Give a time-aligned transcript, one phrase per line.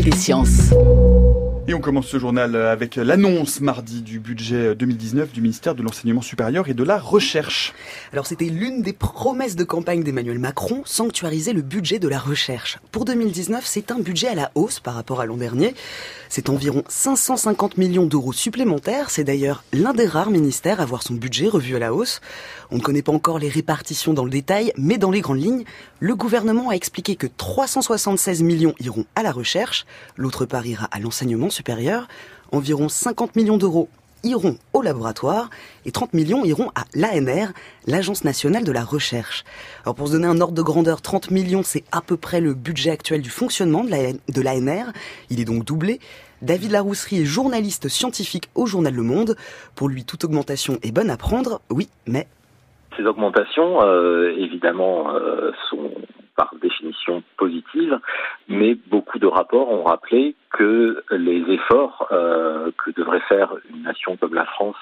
[0.00, 0.72] des sciences.
[1.72, 6.20] Et on commence ce journal avec l'annonce mardi du budget 2019 du ministère de l'Enseignement
[6.20, 7.72] supérieur et de la Recherche.
[8.12, 12.78] Alors c'était l'une des promesses de campagne d'Emmanuel Macron, sanctuariser le budget de la recherche.
[12.90, 15.74] Pour 2019, c'est un budget à la hausse par rapport à l'an dernier.
[16.28, 19.08] C'est environ 550 millions d'euros supplémentaires.
[19.08, 22.20] C'est d'ailleurs l'un des rares ministères à voir son budget revu à la hausse.
[22.70, 25.64] On ne connaît pas encore les répartitions dans le détail, mais dans les grandes lignes,
[26.00, 29.86] le gouvernement a expliqué que 376 millions iront à la recherche,
[30.16, 31.61] l'autre part ira à l'enseignement supérieur,
[32.52, 33.88] environ 50 millions d'euros
[34.24, 35.50] iront au laboratoire
[35.84, 37.48] et 30 millions iront à l'ANR,
[37.86, 39.44] l'Agence nationale de la recherche.
[39.84, 42.54] Alors pour se donner un ordre de grandeur, 30 millions c'est à peu près le
[42.54, 44.92] budget actuel du fonctionnement de l'ANR,
[45.30, 45.98] il est donc doublé.
[46.40, 49.36] David Larousserie est journaliste scientifique au journal Le Monde.
[49.76, 52.26] Pour lui, toute augmentation est bonne à prendre, oui, mais...
[52.96, 55.90] Ces augmentations, euh, évidemment, euh, sont
[56.36, 57.98] par définition positive,
[58.48, 64.16] mais beaucoup de rapports ont rappelé que les efforts euh, que devrait faire une nation
[64.16, 64.76] comme la France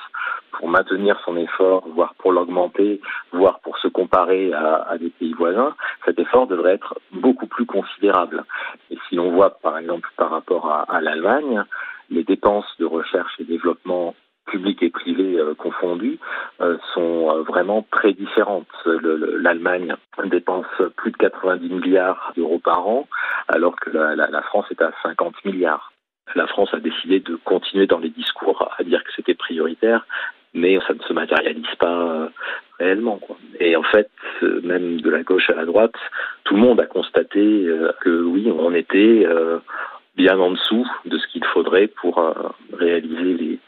[0.52, 3.00] pour maintenir son effort, voire pour l'augmenter,
[3.32, 8.44] voire pour se comparer à, des pays voisins, cet effort devrait être beaucoup plus considérable.
[8.90, 11.64] Et si l'on voit par exemple par rapport à l'Allemagne,
[12.10, 14.14] les dépenses de recherche et développement
[14.50, 16.18] public et privé euh, confondus,
[16.60, 18.66] euh, sont euh, vraiment très différentes.
[18.84, 23.08] L'Allemagne dépense plus de 90 milliards d'euros par an,
[23.48, 25.92] alors que la, France est à 50 milliards.
[26.34, 30.06] La France a décidé de continuer dans les discours à dire que c'était prioritaire,
[30.54, 32.28] mais ça ne se matérialise pas
[32.78, 33.18] réellement.
[33.18, 33.36] Quoi.
[33.58, 34.10] Et en fait,
[34.42, 35.96] même de la gauche à la droite,
[36.44, 37.66] tout le monde a constaté
[38.00, 39.26] que oui, on était
[40.16, 42.22] bien en dessous de ce qu'il faudrait pour
[42.72, 43.58] réaliser les,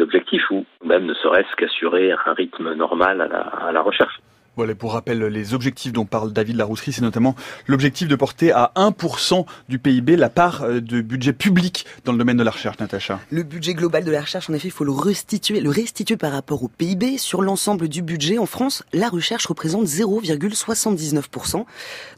[0.00, 4.20] objectifs ou même ne serait-ce qu'assurer un rythme normal à la, à la recherche.
[4.56, 7.34] Voilà, pour rappel, les objectifs dont parle David Larousserie, c'est notamment
[7.66, 12.18] l'objectif de porter à 1% du PIB la part euh, de budget public dans le
[12.18, 13.18] domaine de la recherche, Natacha.
[13.30, 16.32] Le budget global de la recherche, en effet, il faut le restituer, le restituer par
[16.32, 17.16] rapport au PIB.
[17.16, 21.64] Sur l'ensemble du budget en France, la recherche représente 0,79%.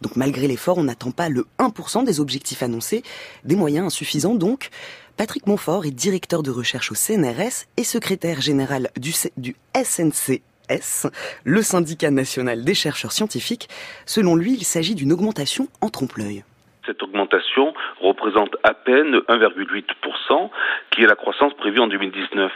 [0.03, 3.05] Donc malgré l'effort, on n'attend pas le 1% des objectifs annoncés,
[3.45, 4.71] des moyens insuffisants donc.
[5.17, 9.55] Patrick Montfort est directeur de recherche au CNRS et secrétaire général du, du
[11.45, 13.69] Le syndicat national des chercheurs scientifiques.
[14.07, 16.45] Selon lui, il s'agit d'une augmentation en trompe-l'œil.
[16.87, 20.51] Cette augmentation représente à peine 1,8%,
[20.91, 22.53] qui est la croissance prévue en 2019.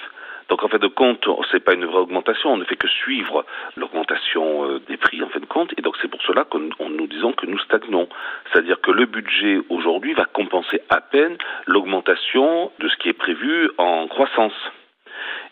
[0.49, 3.45] Donc en fait de compte, c'est pas une vraie augmentation, on ne fait que suivre
[3.77, 7.07] l'augmentation euh, des prix en fin de compte, et donc c'est pour cela que nous
[7.07, 8.09] disons que nous stagnons.
[8.51, 11.37] C'est-à-dire que le budget aujourd'hui va compenser à peine
[11.67, 14.55] l'augmentation de ce qui est prévu en croissance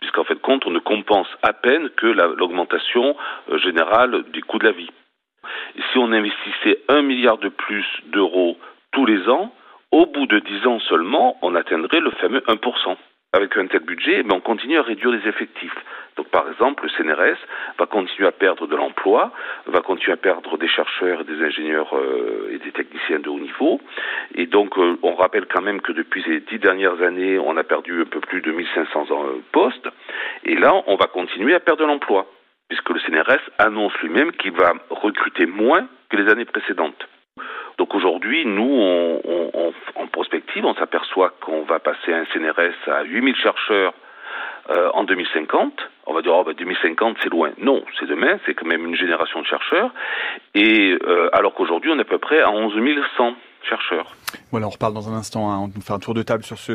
[0.01, 3.17] puisqu'en fait compte, on ne compense à peine que l'augmentation
[3.51, 4.91] euh, générale des coûts de la vie.
[5.93, 8.57] Si on investissait un milliard de plus d'euros
[8.93, 9.53] tous les ans,
[9.93, 12.97] au bout de dix ans seulement, on atteindrait le fameux 1%
[13.33, 15.75] avec un tel budget, on continue à réduire les effectifs.
[16.17, 17.39] Donc, par exemple, le CNRS
[17.79, 19.33] va continuer à perdre de l'emploi,
[19.67, 23.81] va continuer à perdre des chercheurs, des ingénieurs euh, et des techniciens de haut niveau.
[24.35, 27.65] Et donc, euh, on rappelle quand même que depuis ces dix dernières années, on a
[27.65, 29.89] perdu un peu plus de 1500 euh, postes.
[30.45, 32.27] Et là, on va continuer à perdre de l'emploi,
[32.69, 37.07] puisque le CNRS annonce lui-même qu'il va recruter moins que les années précédentes.
[37.79, 43.37] Donc aujourd'hui, nous, on, en prospective, on s'aperçoit qu'on va passer un CNRS à 8000
[43.37, 43.93] chercheurs
[44.71, 45.73] euh, en 2050.
[46.07, 47.51] On va dire, oh, 2050, bah, c'est loin.
[47.59, 49.91] Non, c'est demain, c'est quand même une génération de chercheurs.
[50.55, 52.75] Et euh, alors qu'aujourd'hui, on est à peu près à 11
[53.17, 53.35] 100
[53.69, 54.17] chercheurs.
[54.51, 56.59] Voilà, on reparle dans un instant, hein, on va faire un tour de table sur
[56.59, 56.73] ce,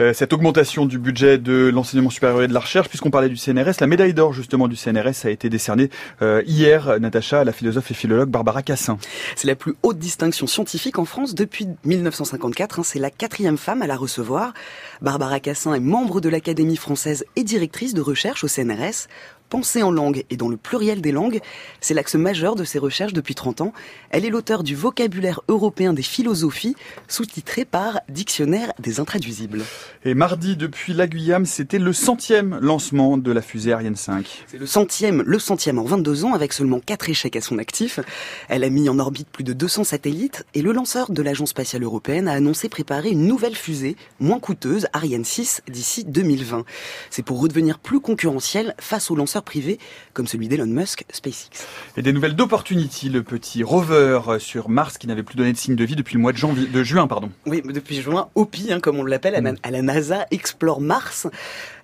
[0.00, 3.36] euh, cette augmentation du budget de l'enseignement supérieur et de la recherche, puisqu'on parlait du
[3.36, 3.80] CNRS.
[3.80, 5.90] La médaille d'or justement du CNRS a été décernée
[6.22, 8.98] euh, hier, Natacha, à la philosophe et philologue Barbara Cassin.
[9.34, 12.80] C'est la plus haute distinction scientifique en France depuis 1954.
[12.80, 14.52] Hein, c'est la quatrième femme à la recevoir.
[15.00, 19.08] Barbara Cassin est membre de l'Académie française et directrice de recherche au CNRS.
[19.48, 21.40] Penser en langue et dans le pluriel des langues,
[21.80, 23.72] c'est l'axe majeur de ses recherches depuis 30 ans.
[24.10, 26.74] Elle est l'auteur du vocabulaire européen des philosophies,
[27.06, 29.62] sous-titré par Dictionnaire des intraduisibles.
[30.04, 34.44] Et mardi, depuis la Guyane, c'était le centième lancement de la fusée Ariane 5.
[34.48, 38.00] C'est le centième, le centième en 22 ans, avec seulement 4 échecs à son actif.
[38.48, 41.84] Elle a mis en orbite plus de 200 satellites, et le lanceur de l'Agence spatiale
[41.84, 46.64] européenne a annoncé préparer une nouvelle fusée, moins coûteuse, Ariane 6, d'ici 2020.
[47.10, 49.78] C'est pour redevenir plus concurrentiel face aux lanceurs lanceurs privés
[50.14, 51.66] comme celui d'Elon Musk, SpaceX.
[51.96, 55.76] Et des nouvelles d'Opportunity, le petit rover sur Mars qui n'avait plus donné de signe
[55.76, 57.06] de vie depuis le mois de, janvier, de juin.
[57.06, 57.30] Pardon.
[57.44, 59.56] Oui, depuis juin, OPI, hein, comme on l'appelle, mm.
[59.62, 61.26] à la NASA, explore Mars.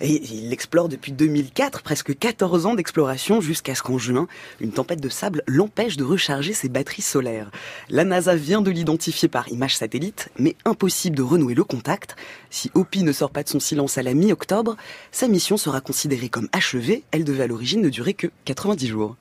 [0.00, 4.26] Et il l'explore depuis 2004, presque 14 ans d'exploration, jusqu'à ce qu'en juin,
[4.60, 7.50] une tempête de sable l'empêche de recharger ses batteries solaires.
[7.90, 12.16] La NASA vient de l'identifier par image satellite, mais impossible de renouer le contact.
[12.50, 14.76] Si OPI ne sort pas de son silence à la mi-octobre,
[15.10, 17.04] sa mission sera considérée comme achevée.
[17.10, 19.16] Elle devait à l'origine ne durer que 90 jours.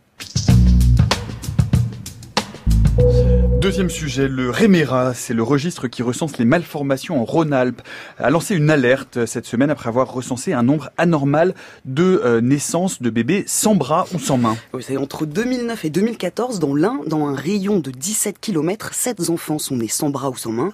[3.62, 7.84] Deuxième sujet, le REMERA, c'est le registre qui recense les malformations en Rhône-Alpes,
[8.18, 11.54] a lancé une alerte cette semaine après avoir recensé un nombre anormal
[11.86, 14.58] de euh, naissances de bébés sans bras ou sans mains.
[14.74, 19.30] Oui, c'est entre 2009 et 2014, dans l'un, dans un rayon de 17 km, 7
[19.30, 20.72] enfants sont nés sans bras ou sans mains.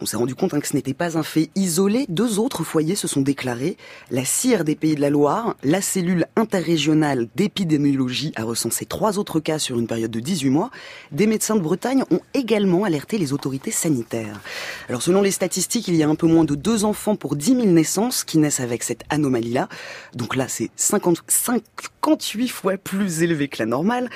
[0.00, 2.06] On s'est rendu compte hein, que ce n'était pas un fait isolé.
[2.08, 3.76] Deux autres foyers se sont déclarés.
[4.12, 9.40] La CIR des Pays de la Loire, la cellule interrégionale d'épidémiologie a recensé trois autres
[9.40, 10.70] cas sur une période de 18 mois.
[11.10, 14.40] Des médecins de Bretagne ont également alerté les autorités sanitaires.
[14.88, 17.54] Alors selon les statistiques, il y a un peu moins de deux enfants pour 10
[17.54, 19.68] 000 naissances qui naissent avec cette anomalie-là.
[20.14, 24.10] Donc là, c'est 58 fois plus élevé que la normale.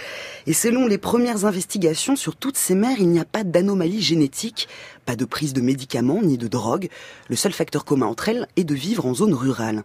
[0.46, 4.68] Et selon les premières investigations sur toutes ces mères, il n'y a pas d'anomalie génétique
[5.04, 6.88] pas de prise de médicaments ni de drogue.
[7.28, 9.82] Le seul facteur commun entre elles est de vivre en zone rurale.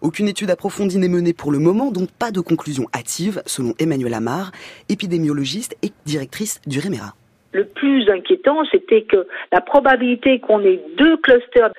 [0.00, 4.14] Aucune étude approfondie n'est menée pour le moment, donc pas de conclusion hâtive, selon Emmanuel
[4.14, 4.52] Amar,
[4.88, 7.14] épidémiologiste et directrice du REMERA.
[7.52, 11.70] Le plus inquiétant, c'était que la probabilité qu'on ait deux clusters,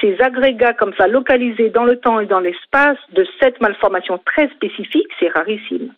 [0.00, 4.48] ces agrégats comme ça localisés dans le temps et dans l'espace de cette malformation très
[4.48, 5.92] spécifique, c'est rarissime.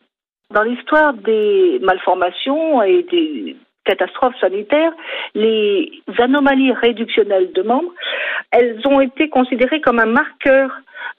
[0.51, 4.93] Dans l'histoire des malformations et des catastrophes sanitaires,
[5.35, 7.93] les anomalies réductionnelles de membres,
[8.51, 10.71] elles ont été considérées comme un marqueur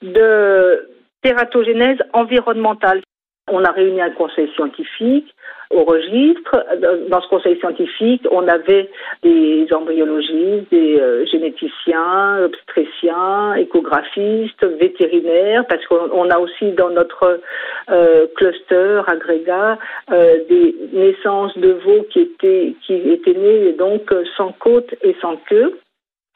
[0.02, 0.88] de
[1.22, 3.02] tératogénèse environnementale.
[3.50, 5.32] On a réuni un conseil scientifique
[5.70, 6.64] au registre.
[7.08, 8.88] Dans ce conseil scientifique, on avait
[9.22, 17.40] des embryologistes, des euh, généticiens, obstétriciens, échographistes, vétérinaires, parce qu'on a aussi dans notre
[17.90, 19.78] euh, cluster agrégat
[20.12, 25.36] euh, des naissances de veaux qui étaient qui étaient nés donc sans côte et sans
[25.48, 25.78] queue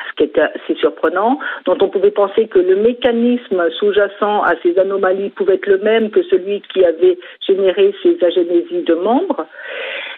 [0.08, 4.78] ce qui est assez surprenant, dont on pouvait penser que le mécanisme sous-jacent à ces
[4.78, 9.46] anomalies pouvait être le même que celui qui avait généré ces agénésies de membres.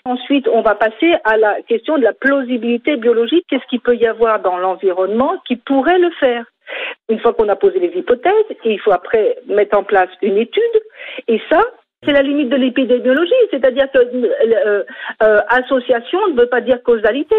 [0.05, 3.45] Ensuite, on va passer à la question de la plausibilité biologique.
[3.49, 6.45] Qu'est-ce qu'il peut y avoir dans l'environnement qui pourrait le faire?
[7.09, 8.33] Une fois qu'on a posé les hypothèses,
[8.65, 10.81] il faut après mettre en place une étude.
[11.29, 11.61] Et ça,
[12.05, 14.83] c'est la limite de l'épidémiologie, c'est-à-dire que euh,
[15.23, 17.37] euh, association ne veut pas dire causalité.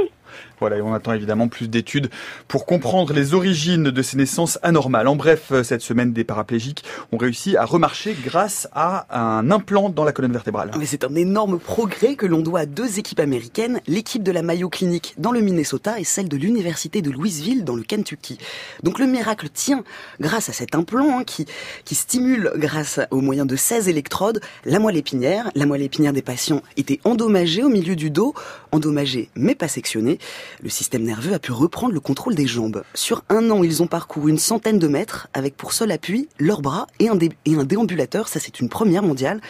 [0.59, 2.07] Voilà, et on attend évidemment plus d'études
[2.47, 5.07] pour comprendre les origines de ces naissances anormales.
[5.07, 9.89] En bref, euh, cette semaine, des paraplégiques ont réussi à remarcher grâce à un implant
[9.89, 10.71] dans la colonne vertébrale.
[10.79, 14.41] Mais c'est un énorme progrès que l'on doit à deux équipes américaines, l'équipe de la
[14.41, 18.37] Mayo Clinic dans le Minnesota et celle de l'université de Louisville dans le Kentucky.
[18.81, 19.83] Donc le miracle tient
[20.21, 21.45] grâce à cet implant hein, qui,
[21.83, 25.49] qui stimule grâce au moyen de 16 électrodes la moelle épinière.
[25.55, 28.33] La moelle épinière des patients était endommagée au milieu du dos,
[28.71, 30.19] endommagée mais pas sectionnée
[30.61, 32.83] le système nerveux a pu reprendre le contrôle des jambes.
[32.93, 36.61] Sur un an, ils ont parcouru une centaine de mètres avec pour seul appui leurs
[36.61, 37.15] bras et un,
[37.63, 38.27] déambulateur.
[38.27, 39.41] Ça, c'est une première mondiale.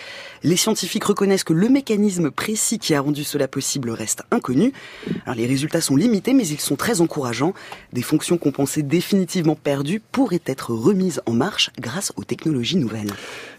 [0.43, 4.73] Les scientifiques reconnaissent que le mécanisme précis qui a rendu cela possible reste inconnu.
[5.25, 7.53] Alors, les résultats sont limités, mais ils sont très encourageants.
[7.93, 13.13] Des fonctions qu'on pensait définitivement perdues pourraient être remises en marche grâce aux technologies nouvelles.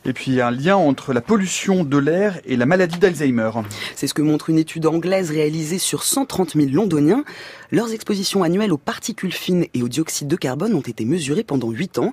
[0.05, 3.51] Et puis, un lien entre la pollution de l'air et la maladie d'Alzheimer.
[3.97, 7.25] C'est ce que montre une étude anglaise réalisée sur 130 000 londoniens.
[7.73, 11.73] Leurs expositions annuelles aux particules fines et au dioxyde de carbone ont été mesurées pendant
[11.73, 12.13] 8 ans.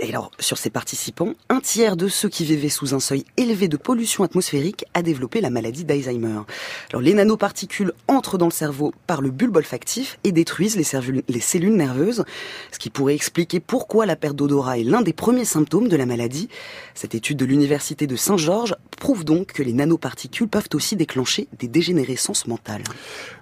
[0.00, 3.66] Et alors, sur ces participants, un tiers de ceux qui vivaient sous un seuil élevé
[3.66, 6.42] de pollution atmosphérique a développé la maladie d'Alzheimer.
[6.90, 11.40] Alors, les nanoparticules entrent dans le cerveau par le bulbe olfactif et détruisent les, les
[11.40, 12.24] cellules nerveuses,
[12.70, 16.06] ce qui pourrait expliquer pourquoi la perte d'odorat est l'un des premiers symptômes de la
[16.06, 16.48] maladie.
[16.94, 21.66] Cette étude de l'université de Saint-Georges prouve donc que les nanoparticules peuvent aussi déclencher des
[21.66, 22.84] dégénérescences mentales.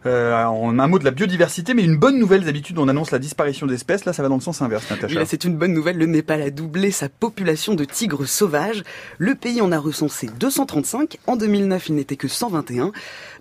[0.06, 3.18] Euh, en un mot de la biodiversité, mais une bonne nouvelle, d'habitude on annonce la
[3.18, 5.24] disparition d'espèces, là ça va dans le sens inverse, Natacha.
[5.26, 8.84] c'est une bonne nouvelle, le Népal a doublé sa population de tigres sauvages.
[9.18, 11.18] Le pays en a recensé 235.
[11.26, 12.92] En 2009, il n'était que 121.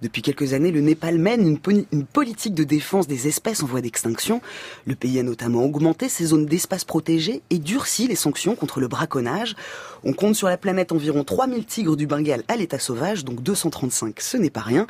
[0.01, 4.41] Depuis quelques années, le Népal mène une, politique de défense des espèces en voie d'extinction.
[4.87, 8.87] Le pays a notamment augmenté ses zones d'espace protégés et durci les sanctions contre le
[8.87, 9.55] braconnage.
[10.03, 14.19] On compte sur la planète environ 3000 tigres du Bengale à l'état sauvage, donc 235,
[14.19, 14.87] ce n'est pas rien.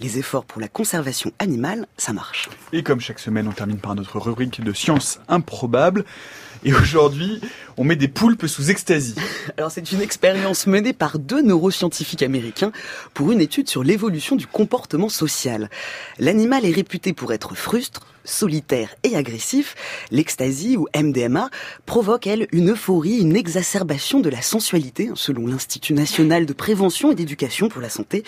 [0.00, 2.48] Les efforts pour la conservation animale, ça marche.
[2.72, 6.04] Et comme chaque semaine, on termine par notre rubrique de sciences improbables.
[6.64, 7.40] Et aujourd'hui,
[7.76, 9.14] on met des poulpes sous ecstasy.
[9.56, 12.72] Alors c'est une expérience menée par deux neuroscientifiques américains
[13.14, 15.70] pour une étude sur l'évolution du comportement social.
[16.18, 19.74] L'animal est réputé pour être frustre, solitaire et agressif,
[20.10, 21.50] l'ecstasy ou MDMA
[21.86, 27.14] provoque, elle, une euphorie, une exacerbation de la sensualité, selon l'Institut national de prévention et
[27.14, 28.24] d'éducation pour la santé.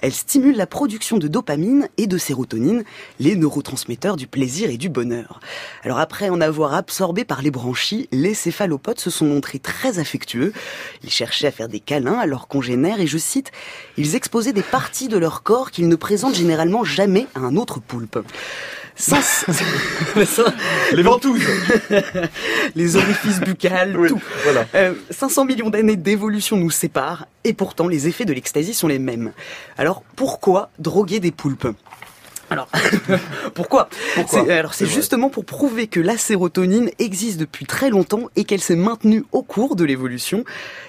[0.00, 2.84] Elle stimule la production de dopamine et de sérotonine,
[3.20, 5.40] les neurotransmetteurs du plaisir et du bonheur.
[5.82, 10.52] Alors après en avoir absorbé par les branchies, les céphalopodes se sont montrés très affectueux.
[11.04, 13.50] Ils cherchaient à faire des câlins à leurs congénères et, je cite,
[13.96, 17.80] ils exposaient des parties de leur corps qu'ils ne présentent généralement jamais à un autre
[17.80, 18.18] poulpe.
[20.92, 21.42] les ventouses,
[22.74, 24.20] les orifices buccales, tout.
[24.44, 24.66] Voilà.
[25.10, 28.98] 500 euh, millions d'années d'évolution nous séparent, et pourtant les effets de l'extasie sont les
[28.98, 29.32] mêmes.
[29.78, 31.68] Alors pourquoi droguer des poulpes?
[32.52, 32.68] Alors,
[33.54, 33.88] pourquoi,
[34.50, 38.76] Alors, c'est justement pour prouver que la sérotonine existe depuis très longtemps et qu'elle s'est
[38.76, 40.44] maintenue au cours de l'évolution.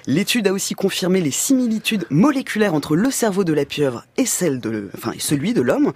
[0.05, 4.59] L'étude a aussi confirmé les similitudes moléculaires entre le cerveau de la pieuvre et celle
[4.59, 5.93] de, enfin, celui de l'homme.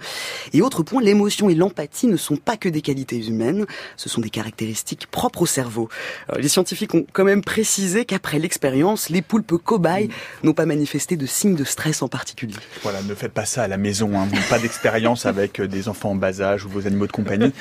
[0.54, 4.22] Et autre point, l'émotion et l'empathie ne sont pas que des qualités humaines, ce sont
[4.22, 5.90] des caractéristiques propres au cerveau.
[6.38, 10.46] les scientifiques ont quand même précisé qu'après l'expérience, les poulpes cobayes mm.
[10.46, 12.56] n'ont pas manifesté de signes de stress en particulier.
[12.82, 14.26] Voilà, ne faites pas ça à la maison, hein.
[14.48, 15.26] pas d'expérience
[15.66, 17.52] des enfants en bas âge ou vos animaux de compagnie,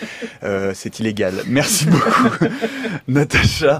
[0.43, 1.33] euh, c'est illégal.
[1.47, 2.45] Merci beaucoup,
[3.07, 3.75] Natacha.